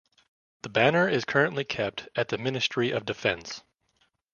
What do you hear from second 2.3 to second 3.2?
Ministry of